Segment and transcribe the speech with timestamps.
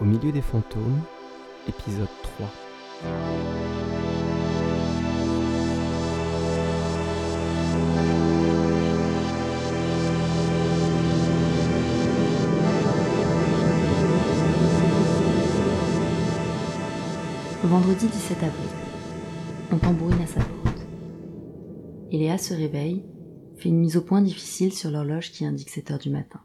[0.00, 1.02] Au milieu des fantômes,
[1.68, 2.46] épisode 3.
[17.62, 18.52] Vendredi 17 avril.
[19.70, 20.86] On tambourine à sa porte.
[22.10, 23.04] Iléa se réveille,
[23.58, 26.40] fait une mise au point difficile sur l'horloge qui indique 7 heures du matin.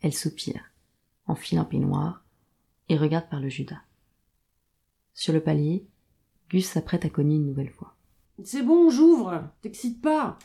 [0.00, 0.73] Elle soupire,
[1.34, 2.24] enfile un peignoir
[2.88, 3.82] et regarde par le Judas.
[5.14, 5.84] Sur le palier,
[6.48, 7.96] Gus s'apprête à cogner une nouvelle fois.
[8.44, 9.42] C'est bon, j'ouvre.
[9.60, 10.38] T'excite pas.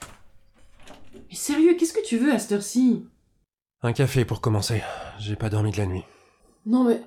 [1.14, 3.06] Mais sérieux, qu'est-ce que tu veux à cette heure-ci?
[3.84, 4.82] Un café pour commencer.
[5.20, 6.04] J'ai pas dormi de la nuit.
[6.66, 7.02] Non mais...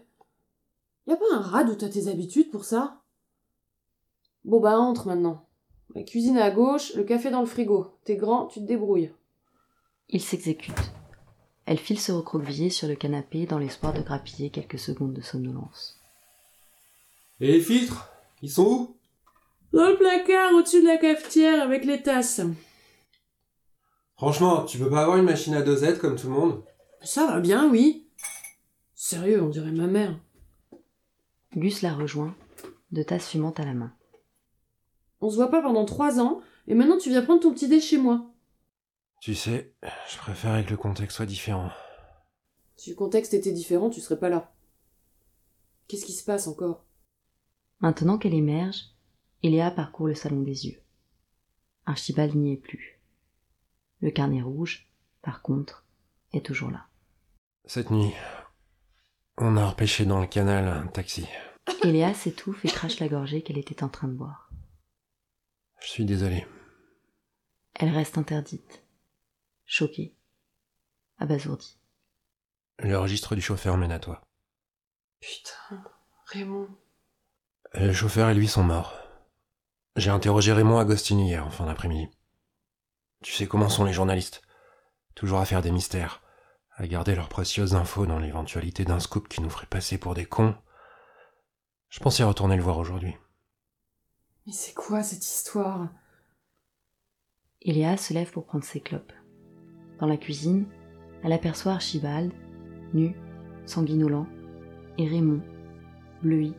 [1.08, 3.02] Y a pas un rad où t'as tes habitudes pour ça?
[4.44, 5.48] Bon bah entre maintenant.
[5.94, 7.98] La cuisine à gauche, le café dans le frigo.
[8.04, 9.12] T'es grand, tu te débrouilles.
[10.08, 10.92] Il s'exécute.
[11.64, 16.00] Elle file se recroqueviller sur le canapé dans l'espoir de grappiller quelques secondes de somnolence.
[17.40, 18.08] Et les filtres
[18.42, 18.96] Ils sont où?
[19.72, 22.40] Dans le placard, au-dessus de la cafetière, avec les tasses.
[24.16, 26.62] Franchement, tu peux pas avoir une machine à dosette comme tout le monde?
[27.02, 28.06] Ça va bien, oui.
[28.94, 30.18] Sérieux, on dirait ma mère.
[31.56, 32.34] Gus la rejoint,
[32.92, 33.92] de tasse fumante à la main.
[35.20, 37.80] On se voit pas pendant trois ans, et maintenant tu viens prendre ton petit dé
[37.80, 38.31] chez moi.
[39.22, 39.72] Tu sais,
[40.10, 41.70] je préférais que le contexte soit différent.
[42.74, 44.52] Si le contexte était différent, tu serais pas là.
[45.86, 46.84] Qu'est-ce qui se passe encore?
[47.78, 48.80] Maintenant qu'elle émerge,
[49.44, 50.82] Eléa parcourt le salon des yeux.
[51.86, 53.00] Archibald n'y est plus.
[54.00, 54.90] Le carnet rouge,
[55.22, 55.86] par contre,
[56.32, 56.88] est toujours là.
[57.64, 58.12] Cette nuit,
[59.36, 61.28] on a repêché dans le canal un taxi.
[61.84, 64.50] Eléa s'étouffe et crache la gorgée qu'elle était en train de boire.
[65.78, 66.44] Je suis désolé.
[67.74, 68.81] Elle reste interdite,
[69.66, 70.14] choquée,
[71.18, 71.78] abasourdie.
[72.78, 74.22] Le registre du chauffeur mène à toi.
[75.20, 75.82] Putain,
[76.26, 76.68] Raymond.
[77.74, 78.94] Le chauffeur et lui sont morts.
[79.96, 82.10] J'ai interrogé Raymond Agostini hier en fin d'après-midi.
[83.22, 84.42] Tu sais comment sont les journalistes
[85.14, 86.22] Toujours à faire des mystères,
[86.72, 90.26] à garder leurs précieuses infos dans l'éventualité d'un scoop qui nous ferait passer pour des
[90.26, 90.56] cons.
[91.88, 93.14] Je pensais retourner le voir aujourd'hui.
[94.46, 95.88] Mais c'est quoi cette histoire?
[97.60, 99.12] Eléa se lève pour prendre ses clopes.
[99.98, 100.66] Dans la cuisine,
[101.22, 102.32] elle aperçoit Archibald,
[102.94, 103.14] nu,
[103.66, 104.26] sanguinolent,
[104.98, 105.40] et Raymond,
[106.22, 106.54] bleui,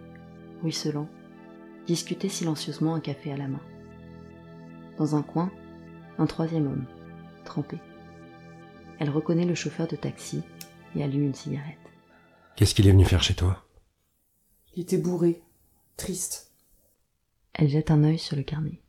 [0.61, 1.07] ruisselant,
[1.85, 3.61] discuter silencieusement un café à la main.
[4.97, 5.51] Dans un coin,
[6.17, 6.85] un troisième homme,
[7.43, 7.77] trempé.
[8.99, 10.41] Elle reconnaît le chauffeur de taxi
[10.95, 11.77] et allume une cigarette.
[12.55, 13.65] Qu'est-ce qu'il est venu faire chez toi?
[14.75, 15.41] Il était bourré,
[15.97, 16.51] triste.
[17.53, 18.82] Elle jette un œil sur le carnet.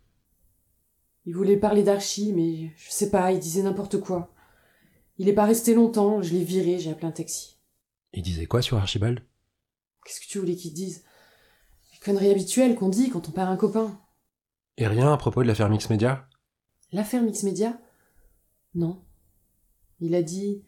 [1.26, 4.34] Il voulait parler d'Archie, mais je sais pas, il disait n'importe quoi.
[5.16, 7.58] Il est pas resté longtemps, je l'ai viré, j'ai appelé un taxi.
[8.12, 9.20] Il disait quoi sur Archibald?
[10.04, 11.04] Qu'est-ce que tu voulais qu'il dise?
[11.92, 13.98] Les conneries habituelles qu'on dit quand on perd un copain.
[14.76, 16.28] Et rien à propos de l'affaire Mix Media?
[16.92, 17.80] L'affaire Mix Media?
[18.74, 19.02] Non.
[20.00, 20.62] Il a dit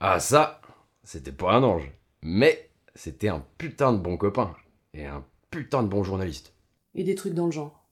[0.00, 0.60] Ah ça,
[1.04, 1.90] c'était pas un ange.
[2.20, 4.54] Mais c'était un putain de bon copain.
[4.94, 6.54] Et un putain de bon journaliste.
[6.94, 7.88] et des trucs dans le genre.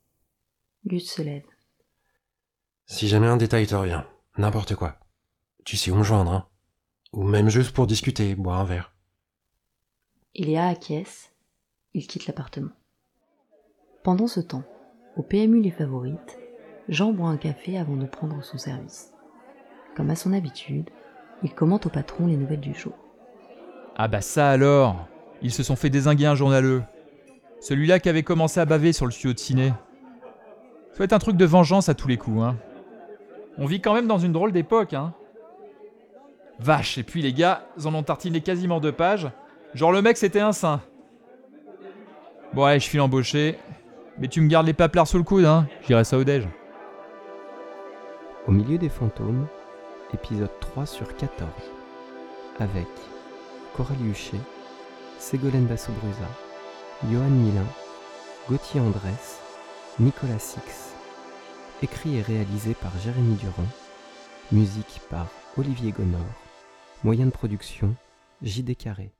[0.84, 1.44] Gus se lève.
[2.92, 4.02] Si jamais un détail te revient,
[4.36, 4.96] n'importe quoi,
[5.64, 6.46] tu sais où me joindre, hein
[7.12, 8.92] Ou même juste pour discuter, boire un verre.
[10.34, 11.30] Iléa acquiesce.
[11.94, 12.72] Il quitte l'appartement.
[14.02, 14.64] Pendant ce temps,
[15.16, 16.40] au PMU Les Favorites,
[16.88, 19.12] Jean boit un café avant de prendre son service.
[19.94, 20.90] Comme à son habitude,
[21.44, 22.98] il commente au patron les nouvelles du jour.
[23.94, 25.06] Ah bah ça alors
[25.42, 26.82] Ils se sont fait désinguer un journaleux.
[27.60, 29.68] Celui-là qui avait commencé à baver sur le studio de ciné.
[30.90, 32.58] Ça va être un truc de vengeance à tous les coups, hein.
[33.58, 35.12] On vit quand même dans une drôle d'époque, hein.
[36.58, 39.28] Vache, et puis les gars, ils en ont tartiné quasiment deux pages.
[39.74, 40.80] Genre le mec c'était un saint.
[42.52, 43.58] Bon ouais, je file embauché.
[44.18, 45.66] Mais tu me gardes les paplards sous le coude, hein.
[45.86, 46.46] J'irai ça au déj.
[48.46, 49.46] Au milieu des fantômes,
[50.12, 51.48] épisode 3 sur 14.
[52.58, 52.88] Avec
[53.74, 54.40] Coralie Huchet,
[55.18, 56.28] Ségolène Basso-Brusa,
[57.10, 57.64] Johan Milin,
[58.48, 59.40] Gauthier Andrès,
[59.98, 60.89] Nicolas Six.
[61.82, 63.66] Écrit et réalisé par Jérémy Durand.
[64.52, 66.20] Musique par Olivier Gonor.
[67.04, 67.94] Moyen de production,
[68.42, 69.12] JD Carré.